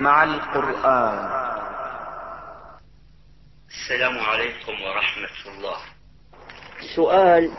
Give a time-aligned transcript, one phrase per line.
[0.00, 1.30] مع القرآن.
[3.68, 5.76] السلام عليكم ورحمة الله.
[6.96, 7.50] سؤال.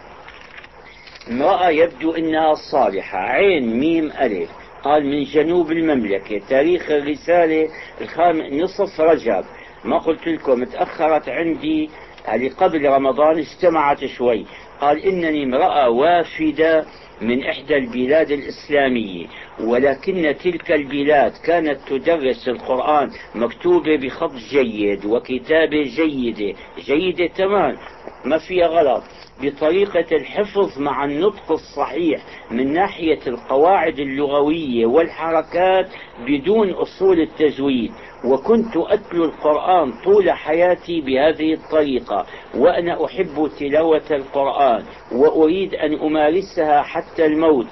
[1.30, 3.18] امرأة يبدو إنها صالحة.
[3.18, 4.50] عين ميم ألف.
[4.84, 6.42] قال من جنوب المملكة.
[6.50, 7.70] تاريخ الرسالة
[8.02, 9.46] الخام نصف رجب.
[9.86, 11.90] ما قلت لكم تأخرت عندي
[12.26, 14.46] يعني قبل رمضان اجتمعت شوي.
[14.82, 16.86] قال إنني امرأة وافدة
[17.22, 19.28] من إحدى البلاد الإسلامية
[19.60, 27.78] ولكن تلك البلاد كانت تدرس القرآن مكتوبة بخط جيد وكتابة جيدة جيدة تمام.
[28.26, 29.04] ما فيها غلط.
[29.42, 35.88] بطريقة الحفظ مع النطق الصحيح من ناحية القواعد اللغوية والحركات
[36.28, 37.92] بدون أصول التجويد
[38.26, 42.26] وكنت أتلو القرآن طول حياتي بهذه الطريقة
[42.56, 47.68] وأنا أحب تلاوة القرآن وأريد أن أمارسها حتى الموت.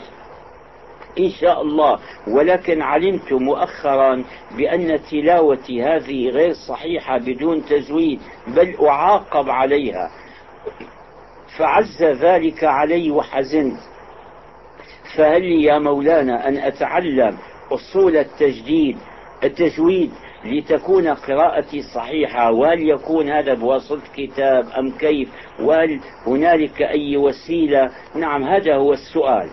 [1.20, 2.00] إن شاء الله.
[2.28, 4.24] ولكن علمت مؤخرا
[4.58, 10.12] بأن تلاوتي هذه غير صحيحة بدون تجويد بل أعاقب عليها.
[11.58, 13.80] فعز ذلك علي وحزنت.
[15.18, 17.38] فهل لي يا مولانا أن أتعلم
[17.72, 18.98] أصول التجديد
[19.44, 20.12] التجويد
[20.46, 28.44] لتكون قراءتي صحيحة وهل يكون هذا بواسطة كتاب أم كيف؟ وهل هنالك أي وسيلة؟ نعم
[28.44, 29.50] هذا هو السؤال.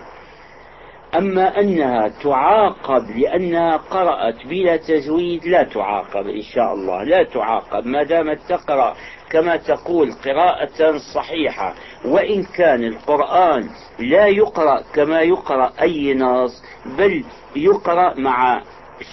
[1.19, 7.87] أما أنها تعاقب لأنها قرأت بلا تجويد لا تعاقب إن شاء الله لا تعاقب.
[7.87, 8.97] ما دامت تقرأ
[9.31, 11.75] كما تقول قراءة صحيحة.
[12.05, 16.63] وإن كان القرآن لا يقرأ كما يقرأ أي نص
[16.99, 17.25] بل
[17.57, 18.63] يقرأ مع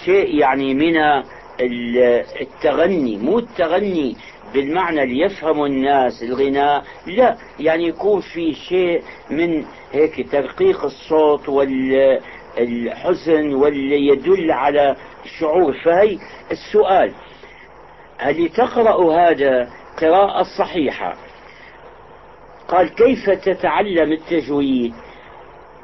[0.04, 0.96] شيء يعني من
[1.60, 4.16] التغني مو التغني
[4.54, 13.54] بالمعنى اللي يفهم الناس الغناء لا يعني يكون في شيء من هيك ترقيق الصوت والحزن
[13.54, 14.96] واللي يدل على
[15.38, 15.72] شعور.
[15.72, 16.18] فهي
[16.50, 17.12] السؤال
[18.18, 21.16] هل تقرأ هذا قراءة صحيحة؟
[22.68, 24.94] قال كيف تتعلم التجويد؟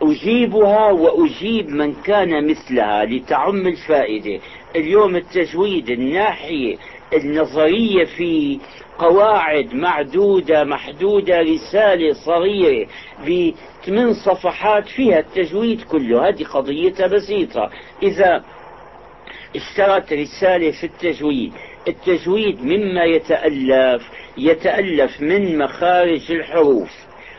[0.02, 4.41] أجيبها وأجيب من كان مثلها لتعم الفائدة.
[4.76, 6.76] اليوم التجويد الناحية
[7.12, 8.58] النظرية فيه
[8.98, 12.86] قواعد معدودة محدودة رسالة صغيرة
[13.20, 16.28] بثمان صفحات فيها التجويد كله.
[16.28, 17.70] هذه قضيتها بسيطة.
[18.03, 18.44] إذا
[19.56, 21.52] اشترت رسالة في التجويد
[21.88, 24.02] التجويد مما يتألف
[24.38, 26.91] يتألف من مخارج الحروف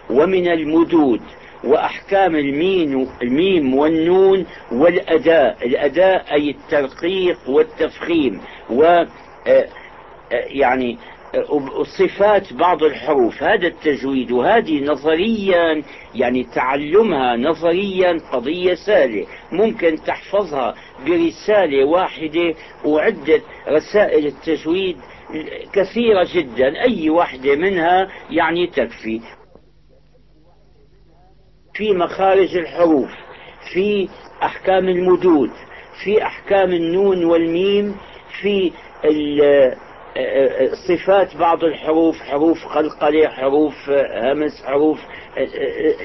[0.09, 1.21] ومن المدود.
[1.63, 9.05] وأحكام المين الميم والنون والأداء الأداء أي الترقيق والتفخيم و آه،
[9.47, 9.67] آه،
[10.31, 10.97] يعني
[11.97, 15.83] صفات بعض الحروف هذا التجويد وهذه نظريا
[16.15, 22.53] يعني تعلمها نظريا قضية سهلة ممكن تحفظها برسالة واحدة
[22.85, 24.97] وعدة رسائل التجويد
[25.73, 29.21] كثيرة جدا أي واحدة منها يعني تكفي.
[31.73, 33.09] في مخارج الحروف
[33.73, 34.09] في
[34.43, 35.51] أحكام المدود
[36.03, 37.95] في أحكام النون والميم
[38.41, 38.71] في
[40.87, 44.99] صفات بعض الحروف حروف قلقلة حروف همس حروف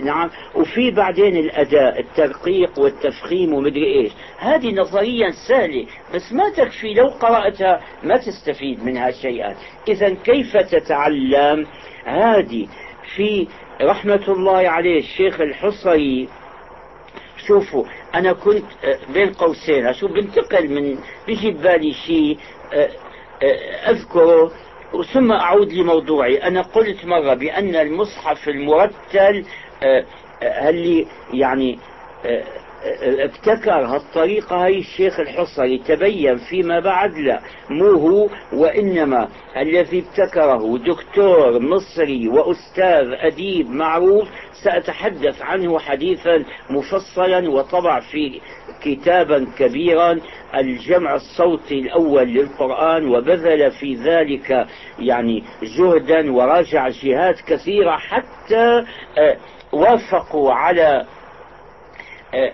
[0.03, 0.31] نعم.
[0.55, 4.13] وفي بعدين الأداء الترقيق والتفخيم ومدري إيش.
[4.39, 9.55] هذه نظريا سهلة بس ما تكفي لو قرأتها ما تستفيد منها شيئا.
[9.89, 11.67] إذا كيف تتعلم؟
[12.05, 12.69] هذه
[13.17, 13.49] في
[13.81, 16.29] رحمة الله عليه الشيخ الحصري.
[17.47, 18.65] شوفوا أنا كنت
[19.15, 19.93] بين قوسين.
[19.93, 22.39] شو بنتقل من بيجي ببالي شيء
[23.89, 24.53] أذكره
[25.13, 26.43] ثم أعود لموضوعي.
[26.43, 29.45] أنا قلت مرة بأن المصحف المرتل
[30.43, 31.79] هل يعني
[33.03, 39.29] ابتكر هالطريقة هاي الشيخ الحصري تبين فيما بعد لا مو هو وإنما.
[39.57, 44.29] الذي ابتكره دكتور مصري وأستاذ أديب معروف
[44.65, 48.41] سأتحدث عنه حديثا مفصلا وطبع في
[48.83, 50.21] كتابا كبيرا.
[50.55, 54.67] الجمع الصوتي الأول للقرآن وبذل في ذلك
[54.99, 58.85] يعني جهدا وراجع جهات كثيرة حتى
[59.19, 59.37] آه،
[59.73, 61.07] وافقوا على
[62.35, 62.53] آه،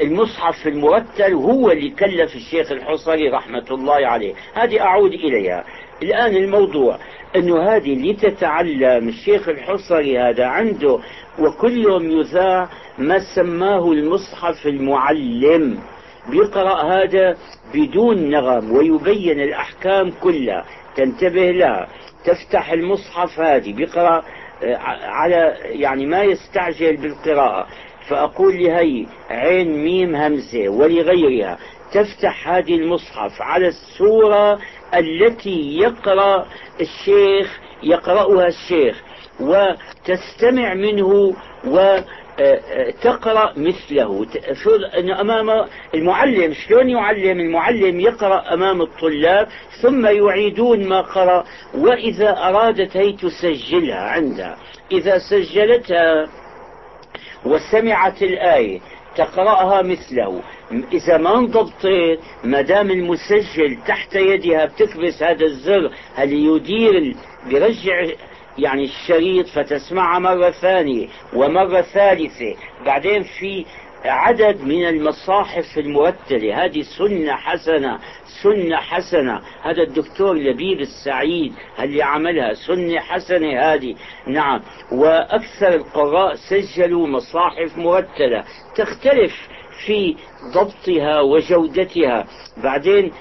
[0.00, 4.34] المصحف المرتل هو اللي كلف الشيخ الحصري رحمة الله عليه.
[4.54, 5.64] هذه أعود إليها.
[6.02, 6.98] الآن الموضوع
[7.36, 10.98] أنه هذه اللي تتعلم الشيخ الحصري هذا عنده
[11.38, 12.68] وكل يوم يذاع
[12.98, 15.78] ما سماه المصحف المعلم.
[16.30, 17.36] بيقرأ هذا
[17.74, 20.64] بدون نغم ويبين الأحكام كلها.
[20.96, 21.88] تنتبه لها
[22.24, 24.22] تفتح المصحف هذه بيقرأ
[24.62, 27.66] آه، على يعني ما يستعجل بالقراءة.
[28.08, 31.58] فأقول لهي عين ميم همزة ولغيرها
[31.92, 34.58] تفتح هذه المصحف على السورة
[34.94, 36.46] التي يقرأ
[36.80, 39.02] الشيخ يقرأها الشيخ
[39.40, 41.34] وتستمع منه
[41.66, 41.98] و
[43.02, 44.26] تقرأ مثله.
[45.20, 49.48] أمام المعلم شلون يعلم؟ المعلم يقرأ أمام الطلاب
[49.82, 51.44] ثم يعيدون ما قرأ
[51.74, 54.56] وإذا أرادت هي تسجلها عندها.
[54.92, 56.28] إذا سجلتها
[57.44, 58.80] وسمعت الآية
[59.16, 60.42] تقرأها مثله.
[60.92, 67.16] إذا ما انضبطت ما دام المسجل تحت يدها بتكبس هذا الزر هل يدير
[67.46, 68.06] بيرجع
[68.58, 72.54] يعني الشريط فتسمعها مرة ثانية ومرة ثالثة.
[72.86, 73.64] بعدين في
[74.08, 77.98] عدد من المصاحف المرتلة هذه سنة حسنة
[78.42, 79.40] سنة حسنة.
[79.62, 83.94] هذا الدكتور لبيب السعيد اللي عملها سنة حسنة هذه.
[84.26, 84.60] نعم.
[84.92, 88.44] وأكثر القراء سجلوا مصاحف مرتلة
[88.76, 89.48] تختلف
[89.86, 90.16] في
[90.54, 92.26] ضبطها وجودتها.
[92.62, 93.12] بعدين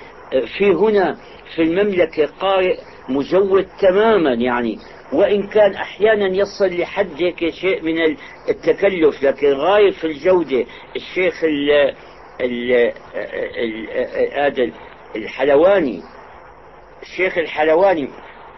[0.58, 1.18] في هنا
[1.56, 2.78] في المملكة قارئ
[3.10, 4.34] مجود تماما.
[4.34, 4.80] يعني
[5.14, 8.16] وإن كان أحيانا يصل لحد هيك شيء من
[8.50, 10.66] التكلف لكن غاية في الجودة
[10.96, 11.94] الشيخ ال
[12.42, 12.92] ال
[14.34, 14.72] هذا
[15.16, 16.02] الحلواني
[17.02, 18.10] الشيخ الحلواني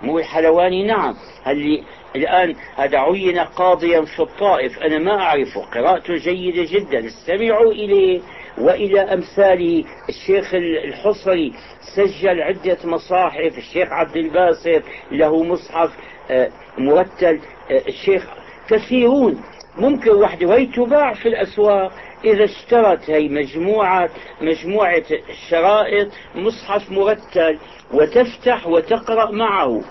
[0.01, 1.15] مو الحلواني نعم.
[1.47, 1.83] اللي
[2.15, 8.21] الآن هذا عين قاضيا في الطائف أنا ما أعرفه قراءته جيدة جدا استمعوا إليه
[8.57, 9.83] وإلى أمثاله.
[10.09, 11.53] الشيخ الحصري
[11.95, 15.89] سجل عدة مصاحف الشيخ عبد الباسط له مصحف.
[16.31, 17.39] آه، مرتل
[17.71, 18.25] آه، الشيخ
[18.69, 19.43] كثيرون.
[19.77, 21.91] ممكن وحده وهي تباع في الأسواق.
[22.25, 24.09] إذا اشترت هي مجموعة
[24.41, 27.57] مجموعة الشرائط مصحف مرتل
[27.93, 29.81] وتفتح وتقرأ معه.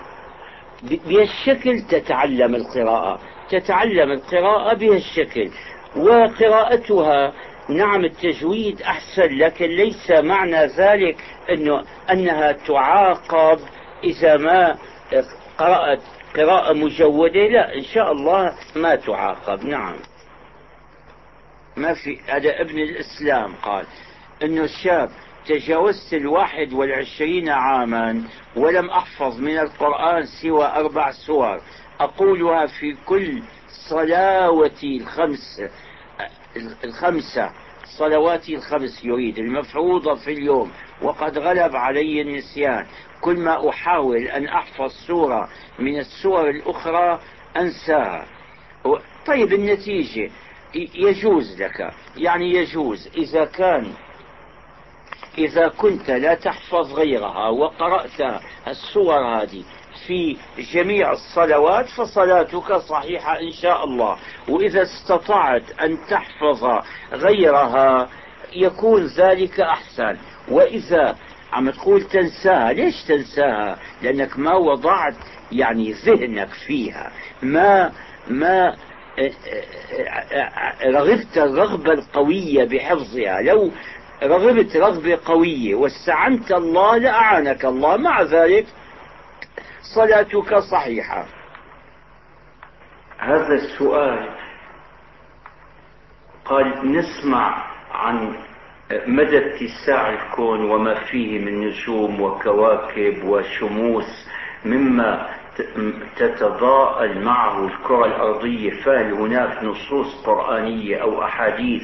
[0.83, 3.19] بهالشكل تتعلم القراءة.
[3.49, 5.49] تتعلم القراءة بهالشكل.
[5.95, 7.33] وقراءتها
[7.69, 11.17] نعم التجويد أحسن لكن ليس معنى ذلك
[11.49, 13.59] أنه أنها تعاقب
[14.03, 14.77] إذا ما
[15.57, 15.99] قرأت
[16.37, 19.63] قراءة مجودة لا إن شاء الله ما تعاقب.
[19.65, 19.95] نعم.
[21.77, 23.85] ما في هذا ابن الإسلام قال
[24.43, 25.09] أنه الشاب
[25.47, 28.23] تجاوزت الواحد والعشرين عاما
[28.55, 31.61] ولم أحفظ من القرآن سوى أربع سور.
[31.99, 33.43] أقولها في كل
[33.89, 35.61] صلواتي الخمس
[36.83, 37.51] الخمسة
[37.97, 42.85] صلواتي الخمس يريد المفروضة في اليوم وقد غلب علي النسيان.
[43.21, 45.49] كل ما أحاول أن أحفظ سورة
[45.79, 47.19] من السور الأخرى
[47.57, 48.25] أنساها.
[49.25, 50.31] طيب النتيجة
[50.75, 51.93] يجوز لك.
[52.17, 53.09] يعني يجوز.
[53.17, 53.93] إذا كان
[55.37, 59.63] إذا كنت لا تحفظ غيرها وقرأت السور هذه
[60.07, 60.37] في
[60.73, 64.17] جميع الصلوات فصلاتك صحيحة إن شاء الله.
[64.47, 66.81] وإذا استطعت أن تحفظ
[67.11, 68.09] غيرها
[68.53, 70.17] يكون ذلك أحسن.
[70.49, 71.15] وإذا
[71.53, 72.73] عم تقول تنساها.
[72.73, 75.15] ليش تنساها؟ لأنك ما وضعت
[75.51, 77.11] يعني ذهنك فيها.
[77.41, 77.91] ما
[78.27, 78.75] ما
[80.85, 83.41] رغبت الرغبة القوية بحفظها.
[83.41, 83.71] لو
[84.23, 87.97] رغبت رغبة قوية واستعنت الله لأعانك الله.
[87.97, 88.65] مع ذلك
[89.95, 91.25] صلاتك صحيحة.
[93.19, 94.29] هذا السؤال
[96.45, 98.35] قال نسمع عن
[98.91, 104.27] مدى اتساع الكون وما فيه من نجوم وكواكب وشموس
[104.65, 105.29] مما
[106.17, 111.83] تتضاءل معه الكرة الأرضية؟ فهل هناك نصوص قرآنية أو أحاديث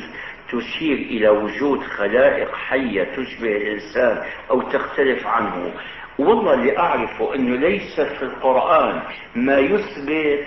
[0.52, 5.72] تشير إلى وجود خلائق حية تشبه الإنسان أو تختلف عنه؟
[6.20, 9.02] والله اللي أعرفه أنه ليس في القرآن
[9.36, 10.46] ما يثبت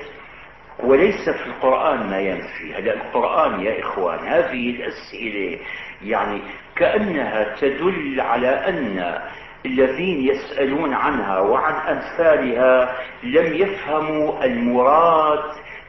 [0.81, 2.75] وليس في القرآن ما ينفي.
[2.75, 5.59] هذا القرآن يا إخوان هذه الأسئلة
[6.05, 6.41] يعني
[6.77, 9.19] كأنها تدل على أن
[9.67, 15.43] الذين يسألون عنها وعن أمثالها لم يفهموا المراد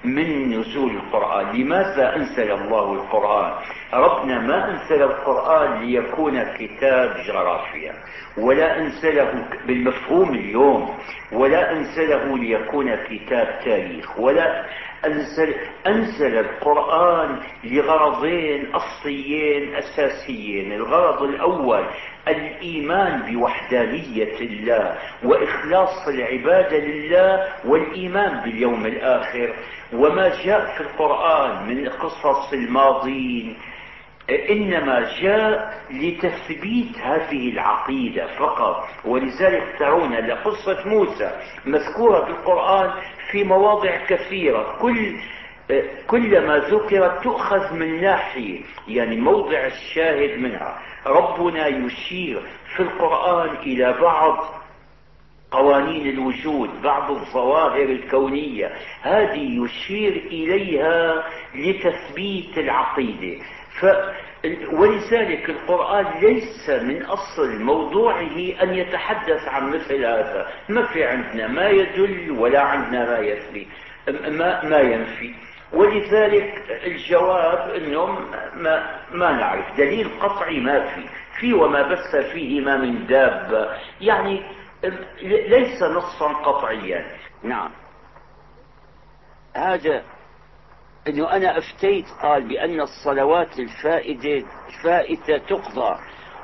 [0.04, 1.56] من نزول القرآن.
[1.62, 3.54] لماذا أنزل الله القرآن؟
[3.94, 7.94] ربنا ما أنزل القرآن ليكون كتاب جغرافيا
[8.38, 10.98] ولا أنزله بالمفهوم اليوم
[11.32, 14.66] ولا أنزله ليكون كتاب تاريخ ولا
[15.06, 15.56] أنزل,
[15.88, 20.72] أنزل القرآن لغرضين أصليين أساسيين.
[20.74, 21.86] الغرض الأول
[22.27, 29.54] الإيمان بوحدانية الله وإخلاص العبادة لله والإيمان باليوم الآخر.
[29.94, 33.58] وما جاء في القرآن من قصص الماضين
[34.50, 38.84] إنما جاء لتثبيت هذه العقيدة فقط.
[39.06, 41.32] ولذلك ترون لقصة موسى
[41.66, 42.92] مذكورة في القرآن
[43.31, 44.77] في مواضع كثيرة.
[44.81, 45.19] كل
[46.07, 50.79] كلما ذكرت تؤخذ من ناحية يعني موضع الشاهد منها.
[51.05, 52.41] ربنا يشير
[52.75, 54.46] في القرآن إلى بعض
[55.51, 58.72] قوانين الوجود بعض الظواهر الكونية.
[59.01, 61.24] هذه يشير إليها
[61.55, 63.43] لتثبيت العقيدة.
[64.72, 70.48] ولذلك القرآن ليس من أصل موضوعه أن يتحدث عن مثل هذا.
[70.70, 73.68] ما في عندنا ما يدل ولا عندنا ما يثبت
[74.08, 75.36] ما, ما ينفي.
[75.74, 78.06] ولذلك الجواب انه
[78.54, 79.77] ما, ما نعرف.
[79.77, 81.01] دليل قطعي ما في.
[81.39, 83.70] في وما بث فيه ما من دابة.
[84.01, 84.44] يعني
[85.24, 87.06] ليس نصا قطعيا.
[87.44, 87.72] نعم.
[89.56, 90.04] هذا
[91.09, 95.95] أنه أنا أفتيت قال بأن الصلوات الفائدة الفائتة تقضى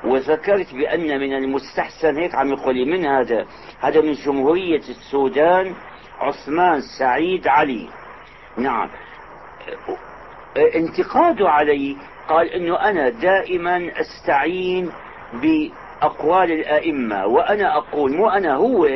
[0.04, 3.46] وذكرت بأن من المستحسن هيك عم يقول من هذا؟
[3.80, 5.74] هذا من جمهورية السودان
[6.20, 7.88] عثمان سعيد علي.
[8.56, 8.90] نعم.
[10.74, 11.96] انتقاده علي
[12.28, 14.90] قال إنه أنا دائما أستعين
[15.32, 18.86] بأقوال الأئمة وأنا أقول مو أنا هو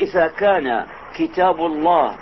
[0.00, 2.16] إذا كان كتاب الله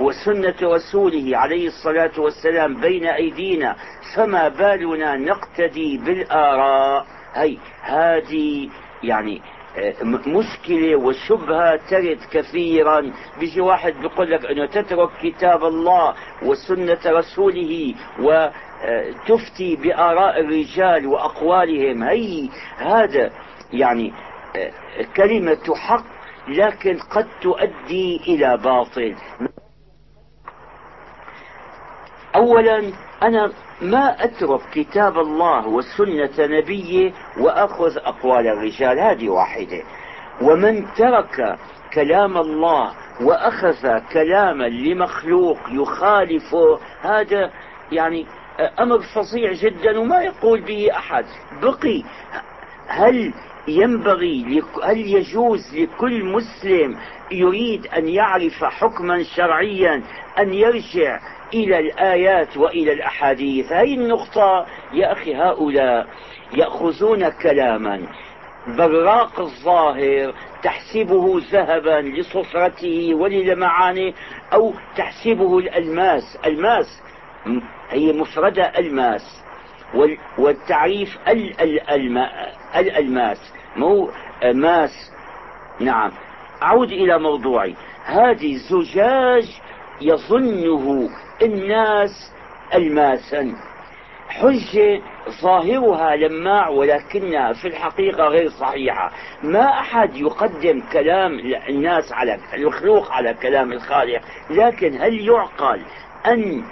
[0.00, 3.76] وسنة رسوله عليه الصلاة والسلام بين أيدينا
[4.16, 7.06] فما بالنا نقتدي بالآراء.
[7.34, 8.68] هي هذه
[9.02, 9.42] يعني
[10.26, 13.12] مشكلة وشبهة ترد كثيرا.
[13.40, 22.02] بيجي واحد بيقول لك إنه تترك كتاب الله وسنة رسوله وتفتي بآراء الرجال وأقوالهم.
[22.02, 23.30] هي هذا
[23.72, 24.12] يعني
[25.16, 26.04] كلمة حق
[26.48, 29.16] لكن قد تؤدي إلى باطل.
[32.36, 39.82] أولا أنا ما أترك كتاب الله وسنة نبيه وأخذ أقوال الرجال هذه واحدة.
[40.42, 41.58] ومن ترك
[41.94, 47.50] كلام الله وأخذ كلاما لمخلوق يخالفه هذا
[47.92, 48.26] يعني
[48.80, 51.24] أمر فظيع جدا وما يقول به أحد.
[51.62, 52.02] بقي
[52.86, 53.34] هل
[53.68, 56.98] ينبغي هل يجوز لكل مسلم
[57.30, 60.02] يريد أن يعرف حكما شرعيا
[60.38, 61.20] أن يرجع
[61.54, 66.06] إلى الآيات وإلى الأحاديث؟ هذه النقطة يا أخي هؤلاء
[66.54, 68.06] يأخذون كلاما.
[68.78, 74.14] براق الظاهر تحسبه ذهبا لصفرته وللمعاني
[74.52, 76.38] أو تحسبه الألماس.
[76.46, 77.02] ألماس؟
[77.90, 79.41] هي مفردة ألماس.
[80.38, 81.18] والتعريف
[82.76, 84.10] الألماس مو
[84.44, 85.12] ماس.
[85.80, 86.10] نعم.
[86.62, 87.74] أعود إلى موضوعي.
[88.04, 89.60] هذه زجاج
[90.00, 91.10] يظنه
[91.42, 92.32] الناس
[92.74, 93.54] الماسا.
[94.28, 95.00] حجة
[95.42, 99.12] ظاهرها لماع ولكنها في الحقيقة غير صحيحة.
[99.42, 104.20] ما أحد يقدم كلام الناس على المخلوق على كلام الخالق.
[104.50, 105.82] لكن هل يعقل
[106.26, 106.64] أن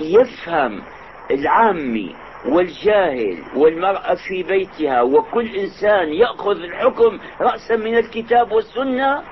[0.00, 0.82] يفهم
[1.30, 9.22] العامي والجاهل والمرأة في بيتها وكل إنسان يأخذ الحكم رأسا من الكتاب والسنة؟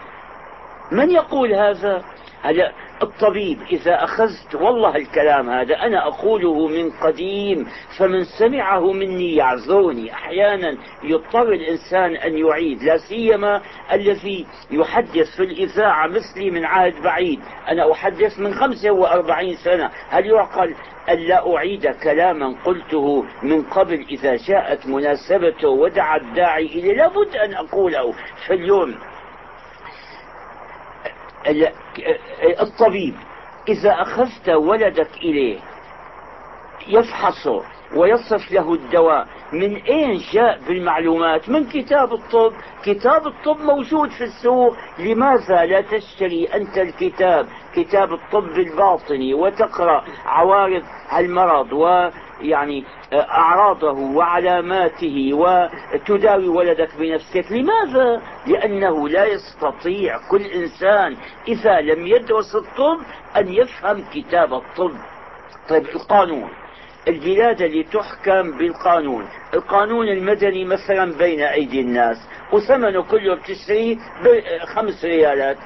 [0.93, 2.05] من يقول هذا؟
[2.47, 2.73] هلا
[3.03, 7.67] الطبيب إذا أخذت والله الكلام هذا أنا أقوله من قديم
[7.99, 10.13] فمن سمعه مني يعذرني.
[10.13, 13.63] أحيانا يضطر الإنسان أن يعيد لا سيما
[13.93, 17.41] الذي يحدث في الإذاعة مثلي من عهد بعيد.
[17.69, 19.91] أنا أحدث من 45 سنة.
[20.09, 20.75] هل يعقل
[21.09, 28.13] ألا أعيد كلاما قلته من قبل إذا جاءت مناسبته ودعا الداعي إليه؟ لابد أن أقوله
[28.47, 28.95] في اليوم.
[32.61, 33.15] الطبيب
[33.69, 35.59] إذا أخذت ولدك إليه
[36.89, 37.63] يفحصه
[37.97, 42.53] ويصف له الدواء من أين جاء بالمعلومات؟ من كتاب الطب.
[42.85, 44.77] كتاب الطب موجود في السوق.
[44.99, 50.83] لماذا لا تشتري أنت الكتاب؟ كتاب الطب الباطني وتقرأ عوارض
[51.19, 57.53] المرض ويعني أعراضه وعلاماته وتداوي ولدك بنفسك.
[57.53, 61.17] لماذا؟ لأنه لا يستطيع كل إنسان
[61.49, 62.99] إذا لم يدرس الطب
[63.37, 64.93] أن يفهم كتاب الطب.
[65.69, 66.51] طيب القانون.
[67.09, 69.29] البلاد اللي تحكم بالقانون.
[69.55, 72.17] القانون المدني مثلا بين أيدي الناس
[72.53, 75.57] وثمنه كله بتشتريه بخمس ريالات.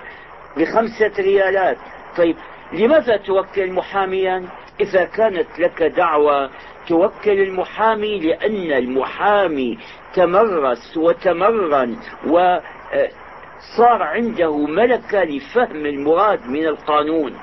[0.56, 1.76] بخمسة ريالات.
[2.16, 2.36] طيب
[2.72, 4.48] لماذا توكل محاميا؟
[4.80, 6.50] إذا كانت لك دعوة
[6.88, 9.78] توكل المحامي لأن المحامي
[10.14, 17.36] تمرس وتمرن وصار عنده ملكة لفهم المراد من القانون.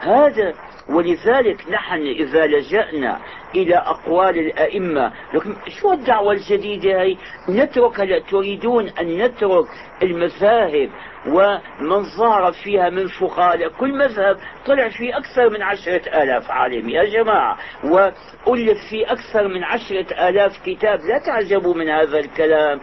[0.00, 0.54] هذا
[0.88, 3.18] ولذلك نحن إذا لجأنا
[3.54, 7.16] إلى أقوال الأئمة لكن شو الدعوة الجديدة هي؟
[7.48, 9.66] نترك هلا تريدون أن نترك
[10.02, 10.90] المذاهب
[11.26, 13.68] ومن ظهر فيها من فقهاء.
[13.68, 14.36] كل مذهب
[14.66, 17.56] طلع فيه أكثر من عشرة آلاف عالم يا جماعة.
[17.84, 21.00] وألف فيه أكثر من عشرة آلاف كتاب.
[21.00, 22.80] لا تعجبوا من هذا الكلام.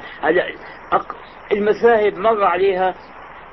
[1.52, 2.96] المذاهب مر عليها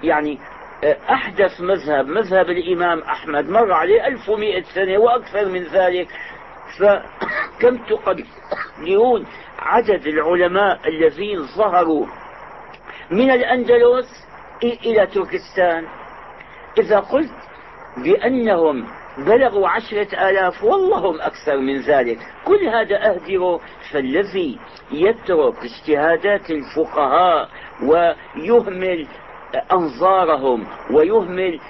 [0.02, 0.38] يعني
[0.85, 6.09] أحدث مذهب مذهب الإمام أحمد مر عليه 1100 سنة وأكثر من ذلك.
[6.79, 9.27] فكم تقدرون
[9.59, 12.07] عدد العلماء الذين ظهروا
[13.11, 14.27] من الأندلس
[14.63, 15.87] إلى تركستان.
[16.79, 17.31] إذا قلت
[17.97, 18.87] بأنهم
[19.19, 22.19] بلغوا عشرة آلاف والله هم أكثر من ذلك.
[22.45, 23.61] كل هذا أهدره
[23.93, 24.59] فالذي
[24.93, 27.49] يترك اجتهادات الفقهاء
[27.83, 29.07] ويهمل
[29.73, 31.61] أنظارهم ويهمل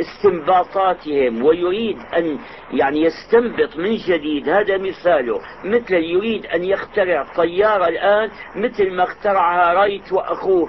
[0.00, 2.38] استنباطاتهم ويريد أن
[2.72, 4.48] يعني يستنبط من جديد.
[4.48, 5.40] هذا مثاله.
[5.64, 10.68] مثل يريد أن يخترع طيارة الآن مثل ما اخترعها رايت وأخوه.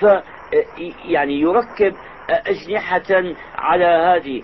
[0.00, 0.06] ف
[1.04, 1.94] يعني يركب
[2.30, 4.42] أجنحة على هذه.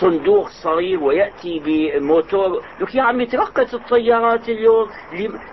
[0.00, 2.62] صندوق صغير ويأتي بموتور.
[2.80, 4.88] لك يا عمي ترقت الطيارات اليوم.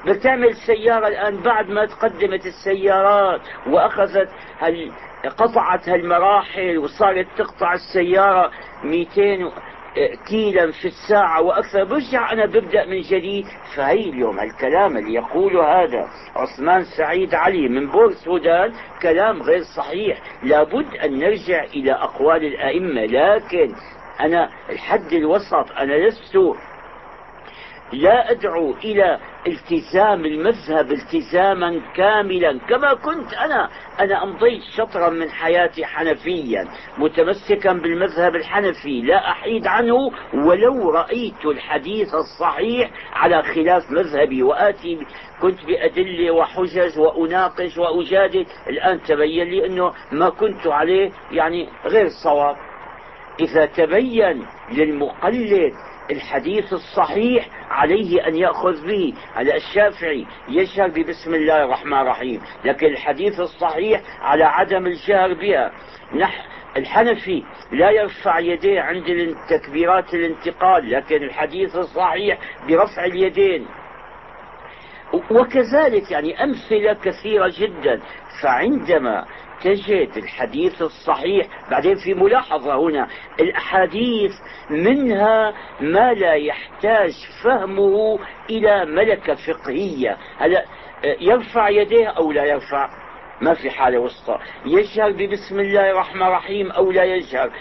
[0.06, 4.30] بتعمل سيارة الآن بعد ما تقدمت السيارات وأخذت
[4.60, 4.92] هال
[5.38, 8.52] قطعت هالمراحل وصارت تقطع السيارة
[8.84, 9.52] 200
[10.28, 11.84] كيلا في الساعة وأكثر.
[11.84, 13.46] برجع أنا ببدأ من جديد.
[13.76, 20.22] فهي اليوم الكلام اللي يقوله هذا عثمان سعيد علي من بور السودان كلام غير صحيح.
[20.44, 23.06] لابد أن نرجع إلى أقوال الأئمة.
[23.06, 23.76] لكن
[24.22, 26.38] أنا الحد الوسط أنا لست
[27.94, 32.60] لا أدعو إلى التزام المذهب التزاما كاملا.
[32.70, 33.70] كما كنت أنا
[34.00, 39.02] أنا أمضيت شطرا من حياتي حنفيا متمسكا بالمذهب الحنفي.
[39.02, 44.44] لا أحيد عنه ولو رأيت الحديث الصحيح على خلاف مذهبي.
[44.44, 45.00] وآتي
[45.42, 48.46] كنت بأدلة وحجج وأناقش وأجادل.
[48.70, 52.56] الآن تبين لي أنه ما كنت عليه يعني غير صواب.
[53.40, 55.74] إذا تبين للمقلد
[56.12, 59.14] الحديث الصحيح عليه أن يأخذ به.
[59.36, 62.42] على الشافعي يجهر ببسم الله الرحمن الرحيم.
[62.66, 65.72] لكن الحديث الصحيح على عدم الجهر بها.
[66.16, 72.38] نح الحنفي لا يرفع يديه عند تكبيرات الانتقال لكن الحديث الصحيح
[72.68, 73.66] برفع اليدين.
[75.32, 78.02] وكذلك يعني أمثلة كثيرة جدا.
[78.42, 79.26] فعندما
[79.64, 81.48] تجد الحديث الصحيح.
[81.72, 83.08] بعدين في ملاحظة هنا
[83.40, 84.32] الأحاديث
[84.70, 90.18] منها ما لا يحتاج فهمه إلى ملكة فقهية.
[90.38, 90.66] هلا
[91.20, 93.03] يرفع يديه أو لا يرفع
[93.44, 94.40] ما في حالة وسطى.
[94.66, 97.52] يجهر ببسم الله الرحمن الرحيم أو لا يجهر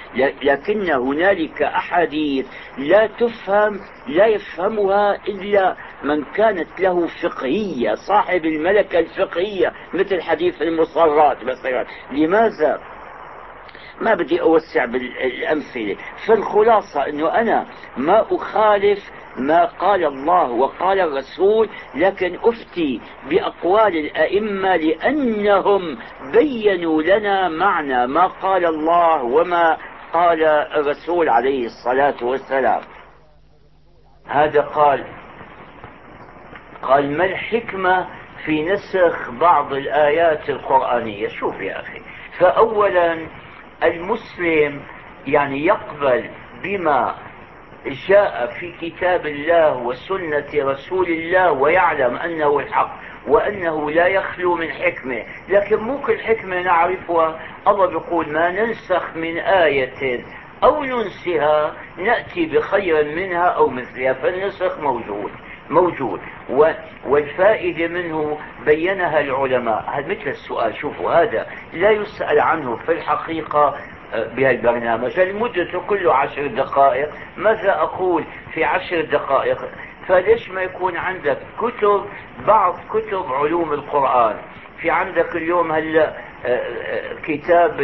[0.43, 2.47] لكن هنالك أحاديث
[2.79, 11.45] لا تفهم لا يفهمها إلا من كانت له فقهية صاحب الملكة الفقهية مثل حديث المصرات
[11.45, 11.87] مثلا.
[12.13, 12.81] لماذا؟
[14.01, 15.97] ما بدي أوسع بالأمثلة.
[16.27, 17.67] فالخلاصة أنه أنا
[17.97, 18.99] ما أخالف
[19.37, 25.99] ما قال الله وقال الرسول لكن أفتي بأقوال الأئمة لأنهم
[26.33, 29.77] بينوا لنا معنى ما قال الله وما
[30.13, 32.81] قال الرسول عليه الصلاة والسلام.
[34.29, 35.05] هذا قال.
[36.83, 38.07] قال ما الحكمة
[38.45, 42.01] في نسخ بعض الآيات القرآنية؟ شوف يا أخي
[42.39, 43.27] فأولا
[43.83, 44.83] المسلم
[45.27, 46.31] يعني يقبل
[46.63, 47.15] بما
[47.87, 55.23] جاء في كتاب الله وسنة رسول الله ويعلم أنه الحق وأنه لا يخلو من حكمة.
[55.49, 57.41] لكن مو كل حكمة نعرفها.
[57.69, 60.25] الله بيقول ما ننسخ من آية
[60.65, 65.31] أو ننسها نأتي بخير منها أو مثلها فالنسخ موجود
[65.71, 66.21] موجود.
[67.07, 69.85] والفائدة منه بينها العلماء.
[69.89, 70.77] هذا مثل السؤال.
[70.77, 73.77] شوفوا هذا لا يسأل عنه في الحقيقة.
[74.15, 77.11] بهالبرنامج المدة كله عشر دقائق.
[77.37, 79.59] ماذا أقول في عشر دقائق؟
[80.09, 82.05] فليش ما يكون عندك كتب
[82.47, 84.37] بعض كتب علوم القرآن؟
[84.81, 86.09] في عندك اليوم هلا
[86.45, 87.81] آه، آه، كتاب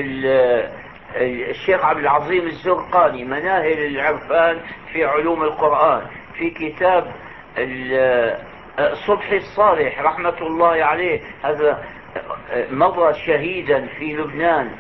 [1.17, 4.61] الشيخ عبد العظيم الزرقاني مناهل العرفان
[4.93, 6.03] في علوم القرآن.
[6.35, 7.13] في كتاب
[7.59, 8.39] آه،
[9.07, 11.85] صبحي الصالح رحمة الله عليه هذا
[12.71, 14.71] مضى شهيدا في لبنان.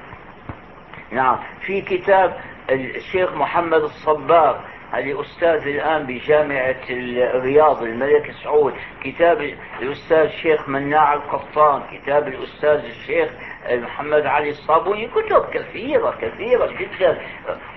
[1.12, 1.38] نعم.
[1.60, 2.40] في كتاب
[2.70, 4.56] الشيخ محمد الصباغ
[4.92, 8.74] هذه أستاذ الآن بجامعة الرياض الملك سعود.
[9.04, 13.30] كتاب الأستاذ الشيخ مناع القطان كتاب الأستاذ الشيخ
[13.70, 17.18] محمد علي الصابوني كتب كثيرة كثيرة جدا.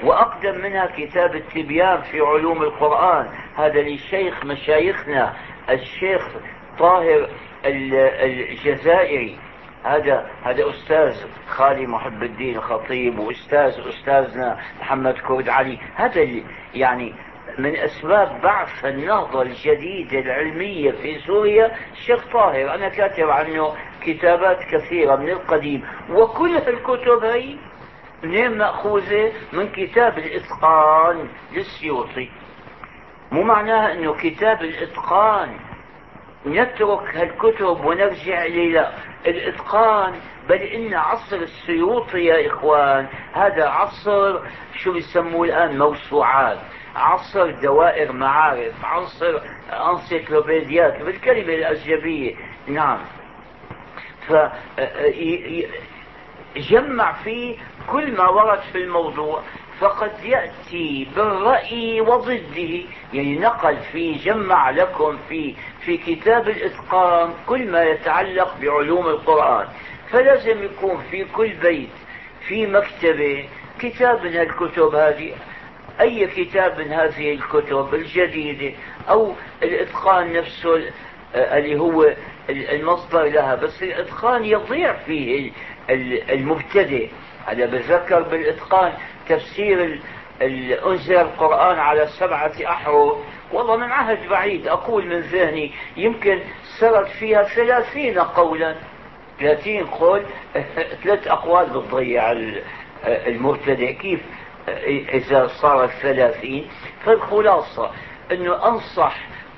[0.03, 3.29] وأقدم منها كتاب التبيان في علوم القرآن.
[3.55, 5.33] هذا للشيخ مشايخنا
[5.69, 6.29] الشيخ
[6.79, 7.29] طاهر
[7.65, 9.37] الجزائري.
[9.83, 11.15] هذا هذا أستاذ
[11.47, 15.79] خالي محب الدين الخطيب وأستاذ أستاذنا محمد كرد علي.
[15.95, 16.27] هذا
[16.73, 17.13] يعني
[17.57, 22.75] من أسباب بعث النهضة الجديدة العلمية في سوريا الشيخ طاهر.
[22.75, 25.85] أنا كاتب عنه كتابات كثيرة من القديم.
[26.09, 27.55] وكل الكتب هي
[28.23, 32.29] منين مأخوذة؟ من كتاب الإتقان للسيوطي.
[33.31, 35.49] مو معناها إنه كتاب الإتقان
[36.45, 38.93] نترك هالكتب ونرجع إلى
[39.25, 40.13] الإتقان
[40.49, 44.39] بل إن عصر السيوطي يا إخوان هذا عصر
[44.75, 46.57] شو بيسموه الآن موسوعات.
[46.95, 49.39] عصر دوائر معارف عصر
[49.91, 52.35] أنسيكلوبيديات بالكلمة الأجنبية.
[52.67, 52.99] نعم.
[54.27, 54.33] ف
[56.55, 57.57] جمع فيه
[57.91, 59.41] كل ما ورد في الموضوع
[59.79, 62.83] فقد يأتي بالرأي وضده.
[63.13, 69.67] يعني نقل في جمع لكم في في كتاب الإتقان كل ما يتعلق بعلوم القرآن.
[70.09, 71.89] فلازم يكون في كل بيت
[72.47, 75.33] في مكتبة كتاب من الكتب هذه
[76.01, 78.75] أي كتاب من هذه الكتب الجديدة
[79.09, 80.91] أو الإتقان نفسه
[81.35, 82.13] اللي هو
[82.49, 83.55] المصدر لها.
[83.55, 85.51] بس الإتقان يضيع فيه
[86.29, 87.09] المبتدئ.
[87.47, 88.93] أنا بتذكر بالإتقان
[89.29, 89.99] تفسير
[90.85, 93.17] أنزل القرآن على سبعة أحرف.
[93.53, 96.39] والله من عهد بعيد أقول من ذهني يمكن
[96.79, 98.75] سرت فيها ثلاثين قولا.
[99.39, 100.25] ثلاثين قول
[101.03, 102.31] ثلاث أقوال بتضيع
[103.05, 103.93] المبتدئ.
[103.93, 104.19] كيف
[104.87, 106.67] إذا صارت ثلاثين؟
[107.05, 107.91] فالخلاصة
[108.31, 109.17] أنه أنصح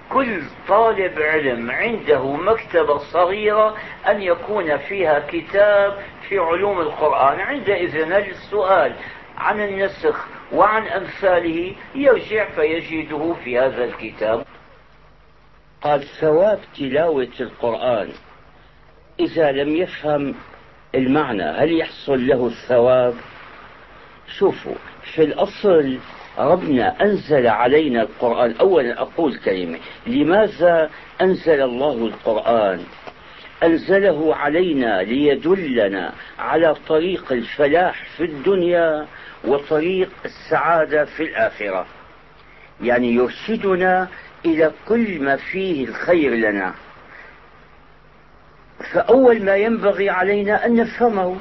[0.09, 3.75] كل طالب علم عنده مكتبة صغيرة
[4.07, 7.39] أن يكون فيها كتاب في علوم القرآن.
[7.39, 8.95] عندئذ السؤال
[9.37, 14.45] عن النسخ وعن أمثاله يرجع فيجده في هذا الكتاب.
[15.81, 18.09] قال ثواب تلاوة القرآن.
[19.19, 20.35] إذا لم يفهم
[20.95, 23.13] المعنى هل يحصل له الثواب؟
[24.37, 24.75] شوفوا
[25.15, 25.97] في الأصل
[26.37, 28.55] ربنا أنزل علينا القرآن.
[28.59, 30.89] أولا أقول كلمة لماذا
[31.21, 32.83] أنزل الله القرآن؟
[33.63, 39.07] أنزله علينا ليدلنا على طريق الفلاح في الدنيا
[39.45, 41.85] وطريق السعادة في الآخرة.
[42.81, 44.07] يعني يرشدنا
[44.45, 46.73] إلى كل ما فيه الخير لنا.
[48.93, 51.37] فأول ما ينبغي علينا أن نفهمه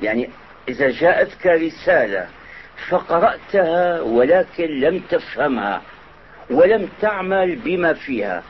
[0.00, 0.30] يعني
[0.68, 2.28] إذا جاءتك رسالة
[2.88, 5.82] فقرأتها ولكن لم تفهمها
[6.50, 8.42] ولم تعمل بما فيها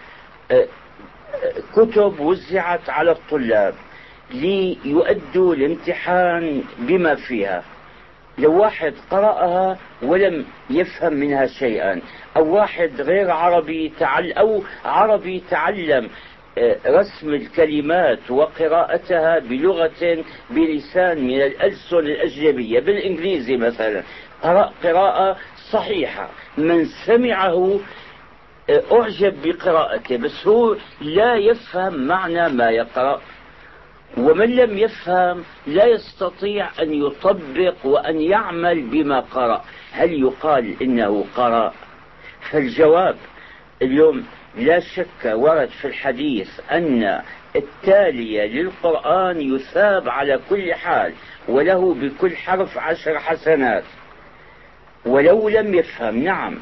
[1.76, 3.74] كتب وزعت على الطلاب
[4.31, 7.62] ليؤدوا الامتحان بما فيها.
[8.38, 12.00] لو واحد قرأها ولم يفهم منها شيئا
[12.36, 16.08] أو واحد غير عربي تعل أو عربي تعلم
[16.58, 24.02] آه، رسم الكلمات وقراءتها بلغة بلسان من الألسن الأجنبية بالإنجليزي مثلا.
[24.42, 25.36] قرأ قراءة
[25.70, 26.28] صحيحة.
[26.58, 27.80] من سمعه
[28.70, 33.20] آه، أعجب بقراءته بس هو لا يفهم معنى ما يقرأ.
[34.16, 39.64] ومن لم يفهم لا يستطيع أن يطبق وأن يعمل بما قرأ.
[39.92, 41.72] هل يقال إنه قرأ؟
[42.51, 43.16] فالجواب
[43.83, 47.22] اليوم لا شك ورد في الحديث أن
[47.57, 51.12] التالية للقرآن يثاب على كل حال
[51.48, 53.85] وله بكل حرف عشر حسنات.
[55.07, 56.59] ولو لم يفهم نعم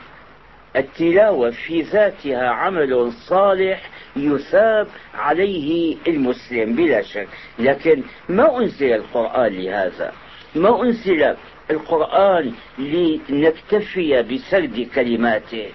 [0.76, 3.90] التلاوة في ذاتها عمل صالح
[4.24, 7.28] يثاب عليه المسلم بلا شك.
[7.58, 10.12] لكن ما أنزل القرآن لهذا؟
[10.54, 11.36] ما أنزل
[11.70, 15.66] القرآن لنكتفي بسرد كلماته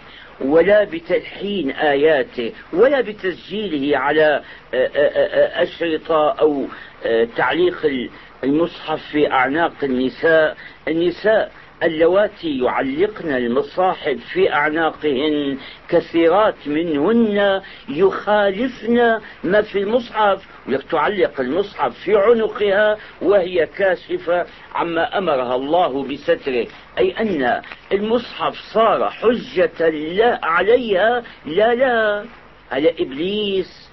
[0.42, 4.42] ولا بتلحين آياته ولا بتسجيله على
[5.54, 6.66] أشرطة أو
[7.38, 8.10] تعليق
[8.44, 10.58] المصحف في أعناق النساء.
[10.88, 11.52] النساء
[11.84, 15.58] اللواتي يعلقن المصاحف في أعناقهن
[15.90, 20.46] كثيرات منهن يخالفن ما في المصحف
[20.92, 26.68] تعلق المصحف في عنقها وهي كاشفة عما أمرها الله بستره.
[26.98, 27.62] أي أن
[27.92, 32.26] المصحف صار حجة لا عليها لا لا.
[32.72, 33.85] على إبليس.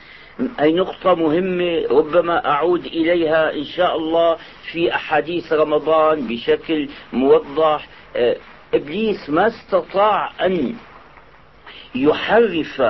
[0.60, 4.36] أي نقطة مهمة ربما أعود إليها إن شاء الله
[4.72, 7.88] في أحاديث رمضان بشكل موضح.
[8.16, 8.36] آه،
[8.74, 10.74] إبليس ما استطاع أن
[11.94, 12.82] يحرف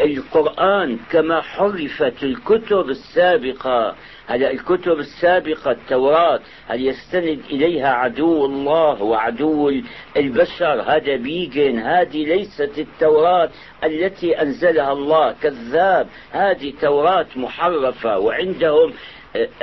[0.00, 3.94] القرآن كما حرفت الكتب السابقة.
[4.26, 9.72] هلا الكتب السابقة التوراة هل يستند إليها عدو الله وعدو
[10.16, 13.50] البشر؟ هذا بيجن هذه ليست التوراة
[13.84, 15.34] التي أنزلها الله.
[15.42, 18.18] كذاب هذه توراة محرفة.
[18.18, 18.92] وعندهم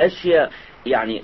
[0.00, 0.50] أشياء
[0.86, 1.22] يعني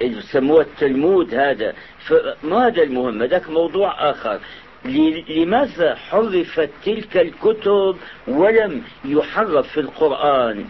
[0.00, 1.74] يسموها التلمود هذا.
[1.98, 4.40] فما هذا المهم؟ هذاك موضوع آخر.
[4.84, 7.96] لماذا حرفت تلك الكتب
[8.28, 10.64] ولم يحرف في القرآن؟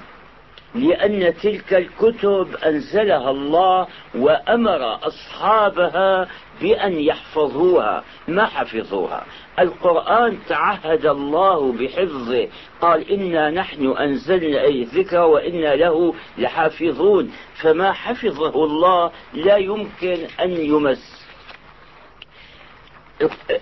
[0.75, 6.29] لأن تلك الكتب أنزلها الله وأمر أصحابها
[6.61, 9.25] بأن يحفظوها ما حفظوها.
[9.59, 12.49] القرآن تعهد الله بحفظه
[12.81, 17.33] قال إنا نحن أنزلنا أي ذكر وإنا له لحافظون.
[17.63, 21.18] فما حفظه الله لا يمكن أن يمس.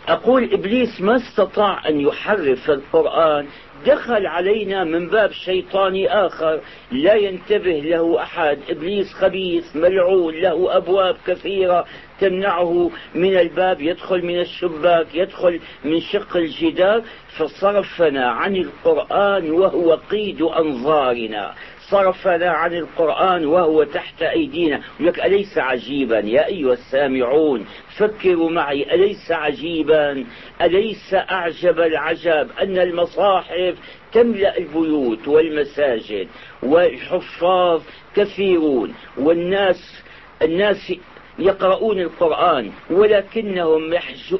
[0.08, 3.46] أقول إبليس ما استطاع أن يحرف القرآن.
[3.86, 6.60] دخل علينا من باب شيطاني آخر.
[6.92, 8.58] لا ينتبه له أحد.
[8.68, 11.84] إبليس خبيث ملعون له أبواب كثيرة
[12.20, 13.80] تمنعه من الباب.
[13.80, 17.02] يدخل من الشباك يدخل من شق الجدار.
[17.38, 21.54] فصرفنا عن القرآن وهو قيد أنظارنا.
[21.90, 24.80] صرفنا عن القرآن وهو تحت أيدينا.
[25.00, 27.66] لك أليس عجيبا يا أيها السامعون؟
[27.98, 28.94] فكروا معي.
[28.94, 30.24] أليس عجيبا؟
[30.62, 33.74] أليس أعجب العجب أن المصاحف
[34.12, 36.28] تملأ البيوت والمساجد
[36.62, 37.82] والحفاظ
[38.16, 40.02] كثيرون والناس
[40.42, 40.92] الناس
[41.38, 43.90] يقرؤون القرآن ولكنهم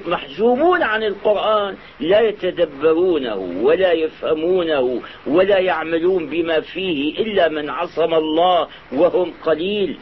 [0.06, 8.68] محجوبون عن القرآن لا يتدبرونه ولا يفهمونه ولا يعملون بما فيه إلا من عصم الله
[8.92, 9.98] وهم قليل.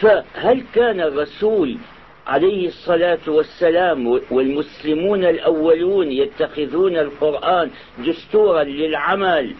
[0.00, 1.76] فهل كان الرسول
[2.26, 9.54] عليه الصلاة والسلام والمسلمون الأولون يتخذون القرآن دستورا للعمل؟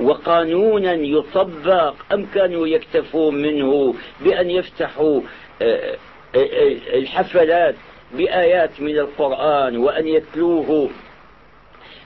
[0.00, 5.20] وقانونا يطبق أم كانوا يكتفون منه بأن يفتحوا
[5.62, 5.96] آه،
[6.34, 7.74] آه، آه، الحفلات
[8.12, 10.90] بآيات من القرآن وأن يتلوه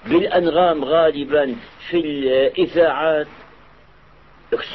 [0.07, 1.57] بالأنغام غالبا
[1.89, 3.27] في الإذاعات؟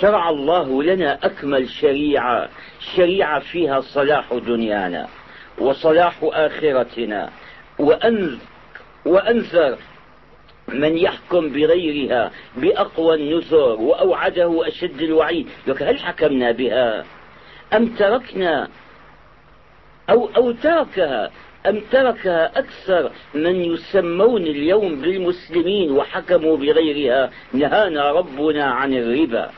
[0.02, 2.50] شرع الله لنا أكمل شريعة
[2.96, 5.08] شريعة فيها صلاح دنيانا
[5.58, 7.30] وصلاح آخرتنا.
[9.06, 9.78] وأنذر
[10.68, 15.48] من يحكم بغيرها بأقوى النذر وأوعده أشد الوعيد.
[15.68, 17.06] لك هل حكمنا بها؟
[17.74, 18.70] أم تركنا؟
[20.10, 21.32] أو, أو تركها
[21.66, 29.50] أم تركها أكثر من يسمون اليوم بالمسلمين وحكموا بغيرها؟ نهانا ربنا عن الربا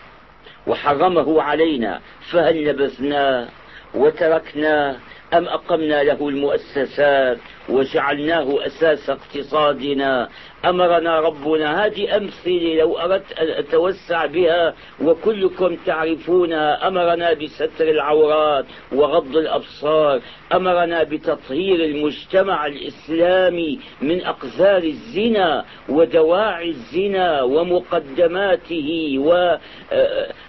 [0.67, 3.47] وحرمه علينا فهل نبذناه
[3.93, 4.95] وتركناه
[5.33, 7.37] أم أقمنا له المؤسسات
[7.69, 10.29] وجعلناه أساس اقتصادنا؟
[10.65, 16.87] أمرنا ربنا هذه أمثلة لو أردت أن أتوسع بها وكلكم تعرفونها.
[16.87, 20.21] أمرنا بستر العورات وغض الأبصار.
[20.53, 29.15] أمرنا بتطهير المجتمع الإسلامي من أقذار الزنا ودواعي الزنا ومقدماته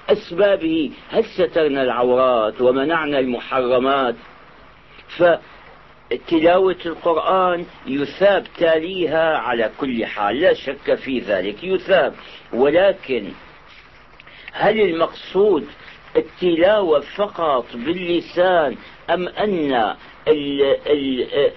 [0.09, 4.15] وأسبابه هل سترنا العورات ومنعنا المحرمات؟
[5.17, 12.15] فتلاوة القرآن يثاب تاليها على كل حال لا شك في ذلك يثاب.
[12.53, 13.29] ولكن
[14.53, 15.67] هل المقصود
[16.17, 18.77] التلاوة فقط باللسان
[19.11, 19.95] أم أن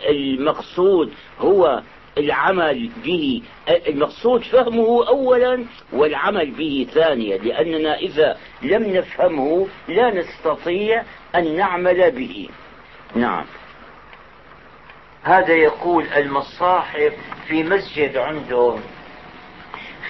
[0.10, 1.82] المقصود هو
[2.18, 3.42] العمل به؟
[3.88, 11.04] المقصود فهمه أولا والعمل به ثانيا لأننا إذا لم نفهمه لا نستطيع
[11.36, 12.50] أن نعمل به.
[13.16, 13.46] نعم.
[15.24, 17.14] هذا يقول المصاحف
[17.48, 18.82] في مسجد عندهم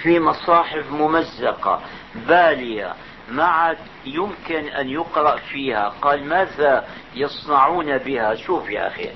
[0.02, 1.80] في مصاحف ممزقة
[2.14, 2.94] بالية
[3.28, 5.88] ما عاد يمكن أن يقرأ فيها.
[6.02, 9.10] قال ماذا يصنعون بها؟ شوف يا أخي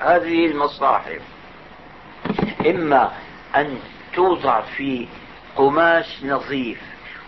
[0.00, 1.20] هذه المصاحف.
[2.66, 3.12] إما
[3.56, 3.78] أن
[4.14, 5.08] توضع في
[5.56, 6.80] قماش نظيف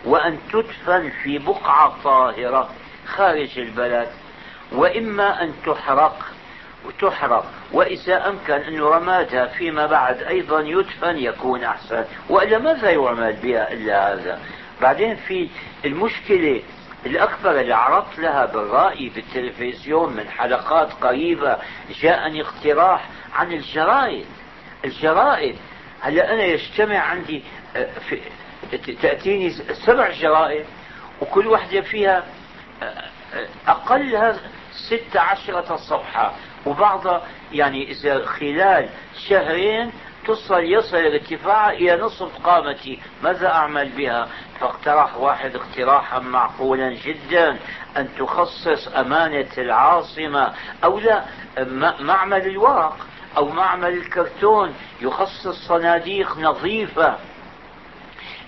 [0.05, 2.69] وأن تدفن في بقعة طاهرة
[3.05, 4.09] خارج البلد.
[4.71, 6.25] وإما أن تحرق
[6.85, 12.05] وتحرق وإذا أمكن أن رمادها فيما بعد أيضا يدفن يكون أحسن.
[12.29, 14.39] وإلا ماذا يعمل بها إلا هذا؟
[14.81, 15.49] بعدين في
[15.85, 16.61] المشكلة
[17.05, 21.57] الأكبر اللي عرضت لها بالرأي بالتلفزيون من حلقات قريبة
[22.01, 24.25] جاءني اقتراح عن الجرائد.
[24.85, 25.55] الجرائد
[26.01, 27.43] هلا أنا يجتمع عندي
[27.75, 28.19] آه، في
[29.01, 29.49] تأتيني
[29.85, 30.65] سبع جرائد
[31.21, 32.23] وكل واحدة فيها
[32.83, 33.03] آه،
[33.67, 34.35] أقلها
[34.71, 36.33] ست عشرة صفحة.
[36.65, 37.21] وبعضها
[37.51, 38.89] يعني إذا خلال
[39.29, 39.91] شهرين
[40.27, 42.99] تصل يصل ارتفاعها إلى نصف قامتي.
[43.23, 44.27] ماذا أعمل بها؟
[44.59, 47.57] فاقترح واحد اقتراحا معقولا جدا.
[47.97, 50.53] أن تخصص أمانة العاصمة.
[50.83, 51.23] أو لا
[51.99, 52.97] معمل الورق
[53.37, 54.73] أو معمل الكرتون.
[55.01, 57.17] يخصص صناديق نظيفة.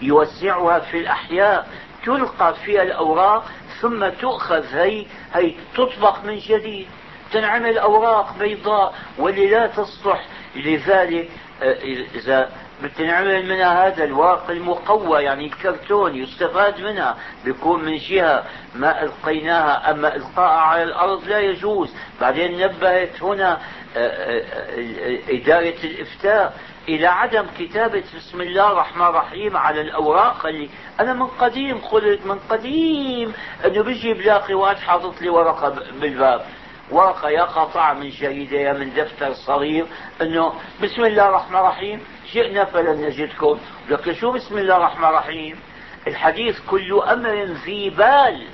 [0.01, 1.67] يوزعها في الأحياء.
[2.05, 3.45] تلقى فيها الأوراق
[3.81, 6.87] ثم تؤخذ هي هي تطبق من جديد
[7.31, 10.25] تنعمل أوراق بيضاء واللي لا تصلح.
[10.55, 11.29] لذلك
[11.63, 11.77] آه،
[12.15, 12.49] إذا
[12.83, 18.43] بتنعمل منها هذا الورق المقوى يعني الكرتون يستفاد منها بيكون من جهة
[18.75, 21.95] ما ألقيناها أما إلقاءها على الأرض لا يجوز.
[22.21, 23.59] بعدين نبهت هنا
[23.97, 26.53] آه، آه، إدارة الإفتاء.
[26.89, 32.39] إلى عدم كتابة بسم الله الرحمن الرحيم على الأوراق اللي أنا من قديم خلت من
[32.49, 33.33] قديم
[33.65, 36.45] أنه بيجي بلاقي واحد حاطط لي ورقة بالباب.
[36.91, 39.85] ورقة يا قطع من جريدة يا من دفتر صغير.
[40.21, 43.59] أنه بسم الله الرحمن الرحيم جئنا فلن نجدكم.
[43.89, 45.59] لكن شو بسم الله الرحمن الرحيم؟
[46.07, 48.47] الحديث كل أمر ذي بال.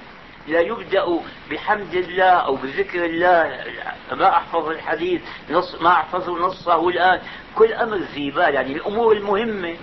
[0.47, 1.19] لا يبدأ
[1.51, 3.63] بحمد الله أو بذكر الله.
[4.11, 7.21] ما أحفظ الحديث نص ما أحفظ نصه الآن.
[7.55, 9.75] كل أمر ذي بال يعني الأمور المهمة.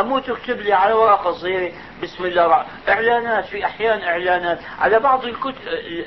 [0.00, 4.58] أموت اكتب لي على ورقة صغيرة بسم الله إعلانات في أحيان إعلانات.
[4.78, 5.54] على بعض الكتب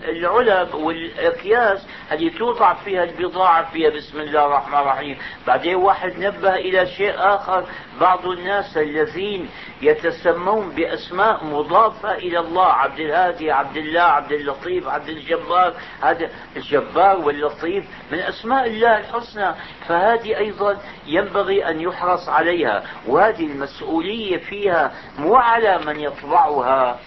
[0.09, 3.89] العلب والأكياس اللي توضع فيها البضاعة فيها.
[3.89, 5.17] بسم الله الرحمن الرحيم.
[5.47, 7.65] بعدين واحد نبه إلى شيء آخر.
[8.01, 9.49] بعض الناس الذين
[9.81, 12.65] يتسمون بأسماء مضافة إلى الله.
[12.65, 15.73] عبد الهادي عبد الله عبد اللطيف عبد الجبار.
[16.01, 19.55] هذا الجبار واللطيف من أسماء الله الحسنى.
[19.87, 22.83] فهذه أيضا ينبغي أن يحرص عليها.
[23.07, 23.45] وهذه
[23.81, 26.99] المسؤولية فيها مو على من يطبعها.